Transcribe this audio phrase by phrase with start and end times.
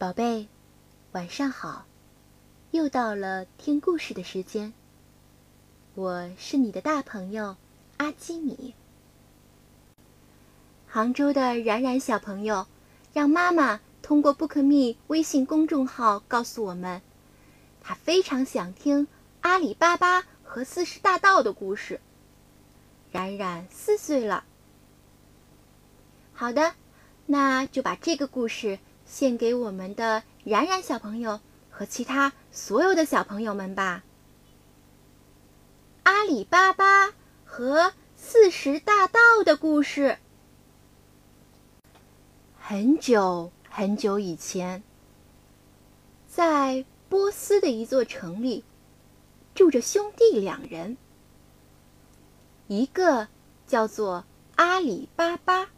[0.00, 0.48] 宝贝，
[1.12, 1.84] 晚上好！
[2.70, 4.72] 又到了听故事的时间。
[5.94, 7.58] 我是你的大朋友
[7.98, 8.72] 阿基米。
[10.88, 12.66] 杭州的冉冉小朋友，
[13.12, 17.02] 让妈妈通过 Bookme 微信公众号告诉我们，
[17.82, 19.06] 他非常想听
[19.42, 22.00] 阿里巴巴和四十大盗的故事。
[23.12, 24.44] 冉冉四岁了。
[26.32, 26.72] 好的，
[27.26, 28.78] 那就把这个故事。
[29.10, 34.04] 献给我们的冉冉小朋友和其他所有的小朋友们吧。
[36.04, 37.12] 阿里巴巴
[37.44, 40.18] 和四十大盗的故事。
[42.56, 44.84] 很久很久以前，
[46.28, 48.62] 在波斯的一座城里，
[49.56, 50.96] 住着兄弟两人，
[52.68, 53.26] 一个
[53.66, 54.24] 叫做
[54.54, 55.68] 阿里巴巴，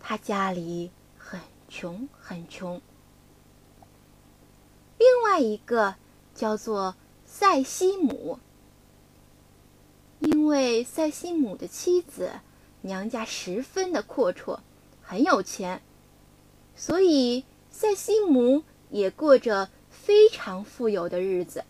[0.00, 0.90] 他家里。
[1.72, 2.82] 穷很穷。
[4.98, 5.96] 另外一个
[6.34, 8.38] 叫做塞西姆，
[10.20, 12.30] 因为塞西姆的妻子
[12.82, 14.60] 娘家十分的阔绰，
[15.00, 15.80] 很有钱，
[16.76, 21.64] 所以塞西姆也过着非常富有的日子。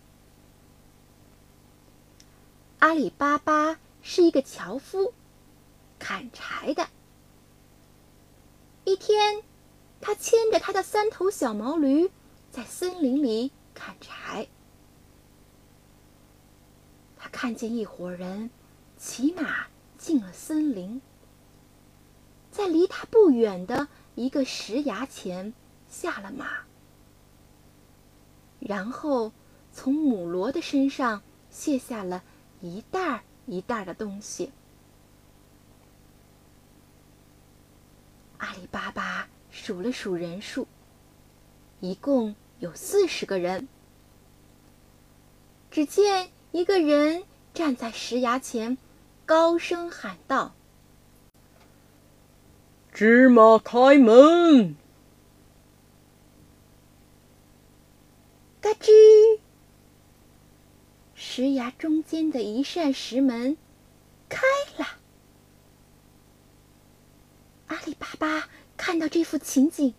[2.81, 5.15] 阿里巴巴是一个樵夫，
[6.01, 6.89] 砍柴的。
[8.83, 9.45] 一天。
[10.03, 12.11] 他牵着他的三头小毛驴，
[12.50, 14.48] 在森林里砍柴。
[17.17, 18.50] 他看见一伙人
[18.98, 21.00] 骑马进了森林，
[22.50, 23.86] 在离他不远的
[24.17, 25.55] 一个石崖前
[25.89, 26.64] 下了马，
[28.58, 29.33] 然后
[29.73, 32.25] 从母骡的身上卸下了
[32.61, 34.50] 一袋一袋的东西。
[38.39, 39.02] 阿里巴巴。
[39.65, 40.67] 数了数人数，
[41.79, 43.69] 一共有四十个人。
[45.71, 47.23] 只见一个人
[47.55, 48.77] 站在石崖前，
[49.25, 50.57] 高声喊道
[52.92, 54.75] ：“芝麻开门！”
[58.61, 58.91] 嘎吱，
[61.15, 63.57] 石崖中间的一扇石门
[64.29, 64.41] 开
[64.77, 64.89] 了。
[67.69, 68.48] 阿里巴巴。
[68.85, 69.95] 看到这幅情景，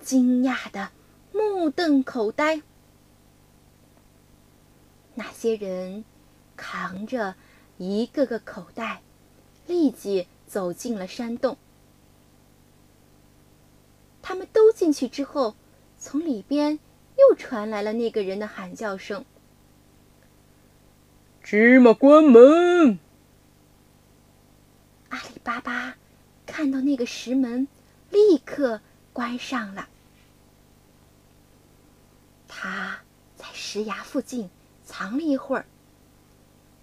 [0.00, 0.90] 惊讶的
[1.32, 2.60] 目瞪口呆。
[5.14, 6.04] 那些人
[6.56, 7.36] 扛着
[7.78, 9.02] 一个个口袋，
[9.68, 11.56] 立即走进了山洞。
[14.20, 15.54] 他们都进去之后，
[15.96, 16.80] 从里边
[17.16, 19.24] 又传来了那个人的喊叫声
[21.40, 22.98] ：“芝麻关门！”
[25.10, 25.96] 阿里巴巴
[26.44, 27.68] 看到那个石门。
[28.12, 28.80] 立刻
[29.12, 29.88] 关上了。
[32.46, 33.00] 他
[33.34, 34.50] 在石崖附近
[34.84, 35.64] 藏了一会儿，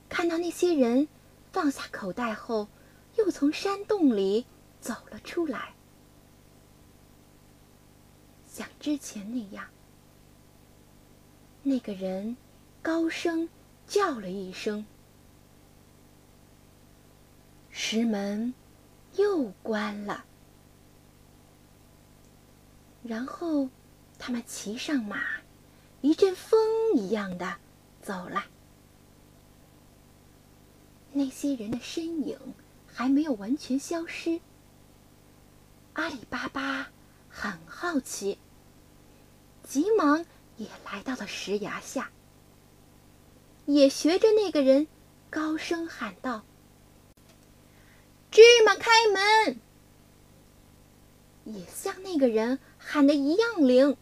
[0.10, 1.08] 看到那些人
[1.52, 2.68] 放下口袋后，
[3.16, 4.48] 又从山洞里
[4.82, 5.76] 走了出来，
[8.48, 9.68] 像之前那样。
[11.62, 12.36] 那个人
[12.82, 13.48] 高声
[13.86, 14.84] 叫了一声，
[17.70, 18.52] 石门
[19.16, 20.26] 又关了。
[23.10, 23.68] 然后，
[24.20, 25.20] 他们骑上马，
[26.02, 26.60] 一阵风
[26.94, 27.56] 一样的
[28.04, 28.46] 走了。
[31.12, 32.38] 那些人的身影
[32.86, 34.40] 还没有完全消失。
[35.94, 36.92] 阿里巴巴
[37.32, 38.38] 很好奇，
[39.64, 40.24] 急忙
[40.58, 42.12] 也来到了石崖下，
[43.66, 44.88] 也学着那个人
[45.32, 46.44] 高声喊道
[48.30, 49.60] ：“芝麻开门！”
[51.54, 52.60] 也像那个人。
[52.82, 53.98] 喊的一样灵，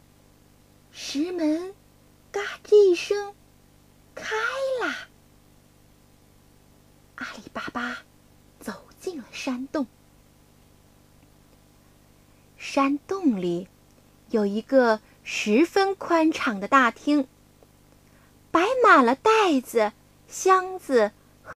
[0.91, 1.73] 石门
[2.31, 3.33] “嘎吱”一声
[4.15, 4.35] 开
[4.81, 5.09] 啦。
[7.15, 7.97] 阿里巴巴
[8.59, 9.87] 走进了山洞。
[12.55, 13.67] 山洞里
[14.29, 17.27] 有一个十分宽敞的大厅，
[18.51, 19.91] 摆满了袋子、
[20.27, 21.11] 箱子